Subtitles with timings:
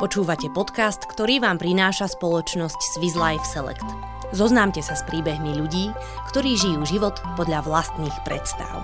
[0.00, 3.84] Počúvate podcast, ktorý vám prináša spoločnosť Swiss Life Select.
[4.32, 5.92] Zoznámte sa s príbehmi ľudí,
[6.32, 8.80] ktorí žijú život podľa vlastných predstav.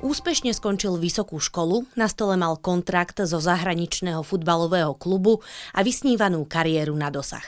[0.00, 5.44] Úspešne skončil vysokú školu, na stole mal kontrakt zo zahraničného futbalového klubu
[5.76, 7.44] a vysnívanú kariéru na dosah.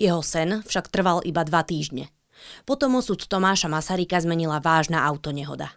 [0.00, 2.08] Jeho sen však trval iba dva týždne.
[2.64, 5.68] Potom osud Tomáša Masarika zmenila vážna autonehoda.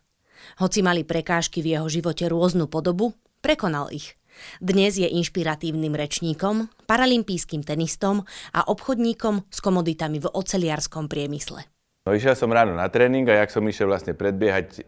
[0.63, 4.13] Hoci mali prekážky v jeho živote rôznu podobu, Prekonal ich.
[4.61, 8.21] Dnes je inšpiratívnym rečníkom, paralympijským tenistom
[8.53, 11.65] a obchodníkom s komoditami v oceliarskom priemysle.
[12.05, 14.81] No išiel som ráno na tréning a jak som išiel vlastne predbiehať e,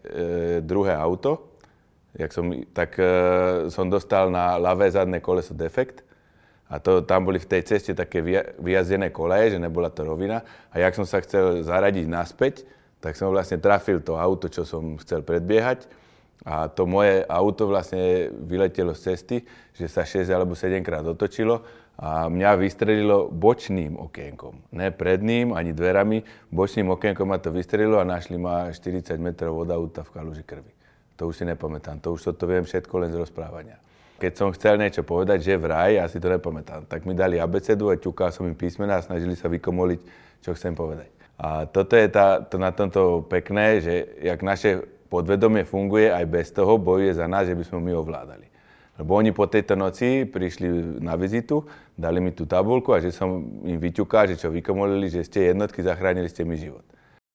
[0.61, 1.58] druhé auto,
[2.13, 3.09] jak som, tak e,
[3.73, 6.05] som dostal na ľavé zadné koleso defekt.
[6.70, 8.22] A to, tam boli v tej ceste také
[8.61, 10.45] vyjazdené koleje, že nebola to rovina.
[10.70, 12.70] A jak som sa chcel zaradiť naspäť,
[13.02, 16.02] tak som vlastne trafil to auto, čo som chcel predbiehať
[16.43, 19.38] a to moje auto vlastne vyletelo z cesty,
[19.71, 21.63] že sa 6 alebo 7 krát otočilo
[21.95, 24.73] a mňa vystrelilo bočným okienkom.
[24.73, 29.69] Ne predným, ani dverami, bočným okienkom ma to vystrelilo a našli ma 40 metrov od
[29.71, 30.73] auta v kaluži krvi.
[31.21, 33.77] To už si nepamätám, to už to viem všetko len z rozprávania.
[34.17, 37.93] Keď som chcel niečo povedať, že vraj, ja si to nepamätám, tak mi dali abecedu
[37.93, 40.02] a ťukal som im písmena a snažili sa vykomoliť,
[40.41, 41.13] čo chcem povedať.
[41.38, 46.50] A toto je tá, to na tomto pekné, že jak naše podvedomie funguje aj bez
[46.50, 48.50] toho, bojuje za nás, že by sme my ovládali.
[48.97, 53.45] Lebo oni po tejto noci prišli na vizitu, dali mi tú tabulku a že som
[53.61, 56.86] im vyťuká, že čo vykomolili, že ste jednotky, zachránili ste mi život.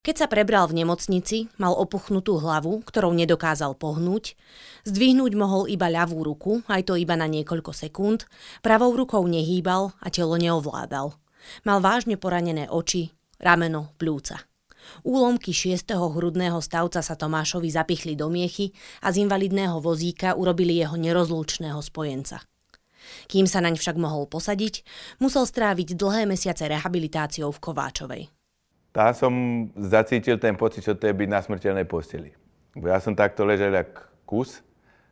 [0.07, 4.39] Keď sa prebral v nemocnici, mal opuchnutú hlavu, ktorou nedokázal pohnúť,
[4.87, 8.31] zdvihnúť mohol iba ľavú ruku, aj to iba na niekoľko sekúnd,
[8.63, 11.19] pravou rukou nehýbal a telo neovládal.
[11.67, 13.11] Mal vážne poranené oči,
[13.42, 14.47] rameno, plúca.
[15.05, 18.72] Úlomky šiestého hrudného stavca sa Tomášovi zapichli do miechy
[19.03, 22.45] a z invalidného vozíka urobili jeho nerozlúčného spojenca.
[23.28, 24.84] Kým sa naň však mohol posadiť,
[25.22, 28.23] musel stráviť dlhé mesiace rehabilitáciou v Kováčovej.
[28.92, 29.33] Tá som
[29.77, 32.34] zacítil ten pocit, čo to je byť na smrteľnej posteli.
[32.77, 33.90] Ja som takto ležel jak
[34.29, 34.61] kus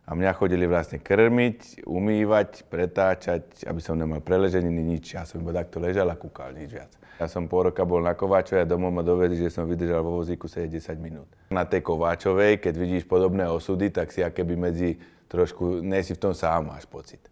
[0.06, 5.18] a mňa chodili vlastne krmiť, umývať, pretáčať, aby som nemal preleženiny, nič.
[5.18, 6.94] Ja som iba takto ležal a kúkal, nič viac.
[7.18, 10.20] Ja som pol roka bol na Kováčovej a domov ma dovedli, že som vydržal vo
[10.20, 11.26] vozíku 70 minút.
[11.50, 16.22] Na tej Kováčovej, keď vidíš podobné osudy, tak si akéby medzi trošku, nie si v
[16.22, 17.24] tom sám, máš pocit.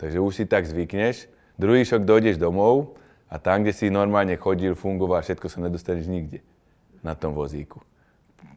[0.00, 1.28] Takže už si tak zvykneš.
[1.58, 2.96] Druhý šok dojdeš domov
[3.28, 6.40] a tam, kde si normálne chodil, fungoval, všetko sa nedostaneš nikde
[7.02, 7.82] na tom vozíku.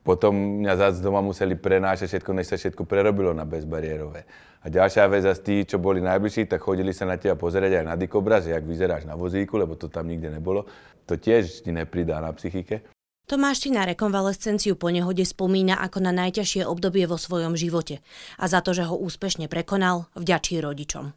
[0.04, 4.26] Potom mňa zase doma museli prenášať všetko, než sa všetko prerobilo na bezbariérové.
[4.60, 7.86] A ďalšia vec, a tí, čo boli najbližší, tak chodili sa na teba pozerať aj
[7.88, 10.68] na dikobraz, jak vyzeráš na vozíku, lebo to tam nikde nebolo.
[11.08, 12.84] To tiež ti nepridá na psychike.
[13.30, 18.02] Tomáš si na rekonvalescenciu po nehode spomína ako na najťažšie obdobie vo svojom živote
[18.42, 21.14] a za to, že ho úspešne prekonal, vďačí rodičom.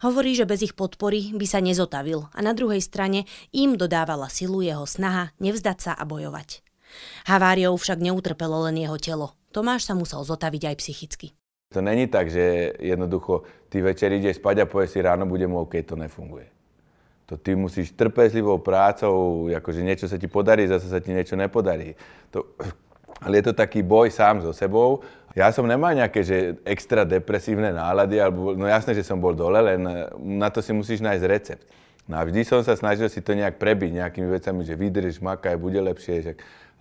[0.00, 4.64] Hovorí, že bez ich podpory by sa nezotavil a na druhej strane im dodávala silu
[4.64, 6.71] jeho snaha nevzdať sa a bojovať.
[7.28, 9.34] Haváriou však neutrpelo len jeho telo.
[9.52, 11.28] Tomáš sa musel zotaviť aj psychicky.
[11.72, 15.80] To není tak, že jednoducho ty večer ideš spať a povieš si ráno budem OK,
[15.84, 16.52] to nefunguje.
[17.32, 21.96] To ty musíš trpezlivou prácou, akože niečo sa ti podarí, zase sa ti niečo nepodarí.
[22.28, 22.44] To,
[23.24, 25.00] ale je to taký boj sám so sebou.
[25.32, 29.64] Ja som nemal nejaké že extra depresívne nálady, alebo, no jasné, že som bol dole,
[29.64, 29.80] len
[30.20, 31.64] na to si musíš nájsť recept.
[32.04, 35.54] No a vždy som sa snažil si to nejak prebiť nejakými vecami, že vydrž, makaj,
[35.56, 36.20] bude lepšie.
[36.20, 36.32] Že...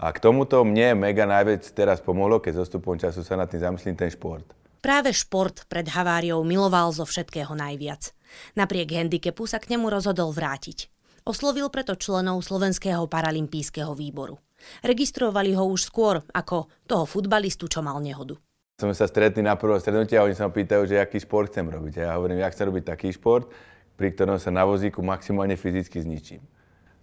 [0.02, 3.94] A k tomuto mne mega najviac teraz pomohlo, keď zostupom času sa na tým zamyslím,
[3.94, 4.50] ten šport.
[4.82, 8.10] Práve šport pred haváriou miloval zo všetkého najviac.
[8.58, 10.90] Napriek handicapu sa k nemu rozhodol vrátiť.
[11.22, 14.42] Oslovil preto členov Slovenského paralympijského výboru.
[14.82, 18.42] Registrovali ho už skôr ako toho futbalistu, čo mal nehodu.
[18.82, 21.70] Sme sa stretli na prvom stretnutí a oni sa ma pýtajú, že aký šport chcem
[21.70, 22.02] robiť.
[22.02, 23.54] A ja hovorím, ja chcem robiť taký šport,
[24.02, 26.42] pri ktorom sa na vozíku maximálne fyzicky zničím.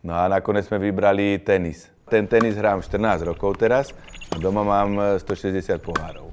[0.02, 1.94] No a nakoniec sme vybrali tenis.
[2.08, 3.92] Ten tenis hrám 14 rokov teraz
[4.32, 6.32] a doma mám 160 e, pohárov.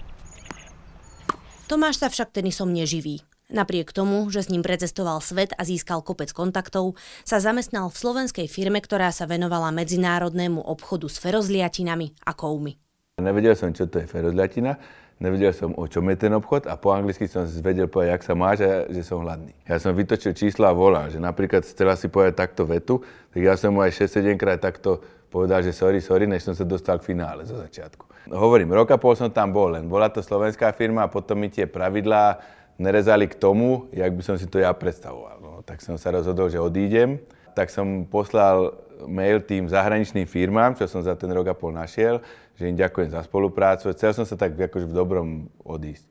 [1.68, 3.28] Tomáš sa však tenisom neživí.
[3.52, 8.48] Napriek tomu, že s ním precestoval svet a získal kopec kontaktov, sa zamestnal v slovenskej
[8.50, 12.80] firme, ktorá sa venovala medzinárodnému obchodu s ferozliatinami a kovmi.
[13.22, 14.80] Nevedel som, čo to je ferozliatina,
[15.24, 18.34] nevedel som, o čom je ten obchod a po anglicky som vedel povedať, jak sa
[18.34, 19.54] máš a že som hladný.
[19.70, 23.54] Ja som vytočil čísla a volal, že napríklad chcela si povedať takto vetu, tak ja
[23.56, 27.14] som mu aj 6-7 krát takto povedal, že sorry, sorry, než som sa dostal k
[27.14, 28.30] finále zo začiatku.
[28.34, 31.52] Hovorím, rok a pol som tam bol, len bola to slovenská firma a potom mi
[31.52, 32.42] tie pravidlá
[32.82, 35.38] nerezali k tomu, jak by som si to ja predstavoval.
[35.40, 37.22] No, tak som sa rozhodol, že odídem.
[37.56, 38.76] Tak som poslal
[39.08, 42.20] mail tým zahraničným firmám, čo som za ten rok a pol našiel,
[42.56, 43.92] že im ďakujem za spoluprácu.
[43.96, 45.28] Chcel som sa tak akože v dobrom
[45.64, 46.08] odísť.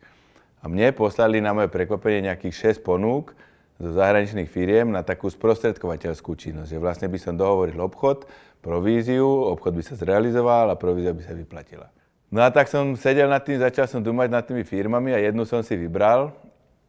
[0.65, 3.37] A mne poslali na moje prekvapenie nejakých 6 ponúk
[3.79, 8.27] zo zahraničných firiem na takú sprostredkovateľskú činnosť, že vlastne by som dohovoril obchod,
[8.63, 11.91] províziu, obchod by sa zrealizoval a provízia by sa vyplatila.
[12.35, 15.47] No a tak som sedel nad tým, začal som dumať nad tými firmami a jednu
[15.47, 16.35] som si vybral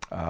[0.09, 0.23] a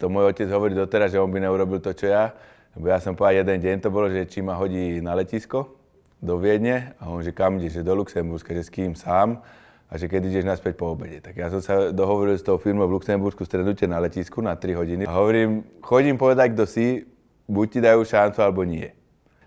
[0.00, 2.32] to môj otec hovorí doteraz, že on by neurobil to, čo ja.
[2.74, 5.78] Lebo ja som povedal jeden deň, to bolo, že či ma hodí na letisko
[6.18, 9.44] do Viedne a on, že kam ideš, že do Luxemburska, že s kým sám
[9.94, 11.22] a že keď ideš naspäť po obede.
[11.22, 14.74] Tak ja som sa dohovoril s tou firmou v Luxembursku strednute na letisku na 3
[14.74, 17.06] hodiny a hovorím, chodím povedať, kto si,
[17.46, 18.90] buď ti dajú šancu, alebo nie.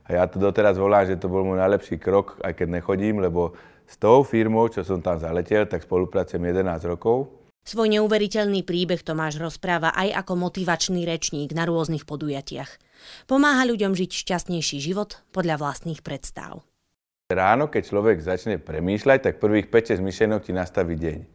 [0.07, 3.59] A ja to doteraz volám, že to bol môj najlepší krok, aj keď nechodím, lebo
[3.83, 7.27] s tou firmou, čo som tam zaletel, tak spolupracujem 11 rokov
[7.67, 12.79] Svoj neuveriteľný príbeh Tomáš rozpráva aj ako motivačný rečník na rôznych podujatiach.
[13.27, 16.63] Pomáha ľuďom žiť šťastnejší život podľa vlastných predstav.
[17.27, 21.27] Ráno, keď človek začne premýšľať, tak prvých 5-6 myšlenok ti nastaví deň.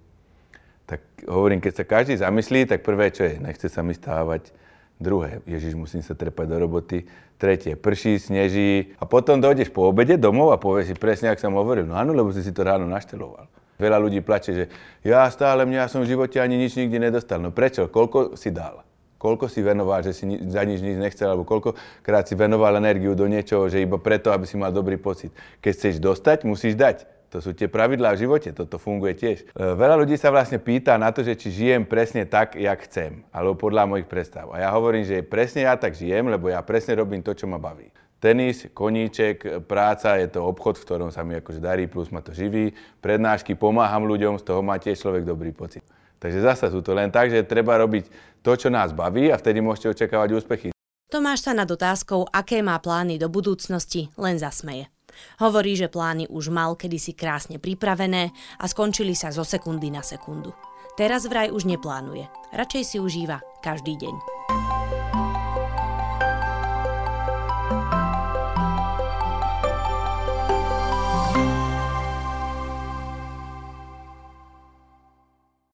[0.88, 4.56] Tak hovorím, keď sa každý zamyslí, tak prvé, čo je, nechce sa mi stávať.
[4.96, 7.04] Druhé, Ježiš, musím sa trepať do roboty.
[7.36, 8.96] Tretie, prší, sneží.
[8.96, 11.84] A potom dojdeš po obede domov a povieš si presne, ak som hovoril.
[11.84, 13.44] No áno, lebo si si to ráno našteloval.
[13.76, 14.64] Veľa ľudí plače, že
[15.04, 17.36] ja stále mňa som v živote ani nič nikdy nedostal.
[17.36, 17.92] No prečo?
[17.92, 18.80] Koľko si dal?
[19.22, 23.30] Koľko si venoval, že si za nič nič nechcel, alebo koľkokrát si venoval energiu do
[23.30, 25.30] niečoho, že iba preto, aby si mal dobrý pocit.
[25.62, 27.06] Keď chceš dostať, musíš dať.
[27.30, 29.38] To sú tie pravidlá v živote, toto funguje tiež.
[29.40, 33.24] E, veľa ľudí sa vlastne pýta na to, že či žijem presne tak, jak chcem,
[33.32, 34.52] alebo podľa mojich predstav.
[34.52, 37.56] A ja hovorím, že presne ja tak žijem, lebo ja presne robím to, čo ma
[37.56, 37.88] baví
[38.22, 42.30] tenis, koníček, práca, je to obchod, v ktorom sa mi akože darí, plus ma to
[42.30, 42.70] živí.
[43.02, 45.82] Prednášky, pomáham ľuďom, z toho má tiež človek dobrý pocit.
[46.22, 48.06] Takže zasa sú to len tak, že treba robiť
[48.46, 50.68] to, čo nás baví a vtedy môžete očakávať úspechy.
[51.10, 54.86] Tomáš sa nad otázkou, aké má plány do budúcnosti, len zasmeje.
[55.42, 60.56] Hovorí, že plány už mal kedysi krásne pripravené a skončili sa zo sekundy na sekundu.
[60.96, 62.30] Teraz vraj už neplánuje.
[62.54, 64.14] Radšej si užíva každý deň.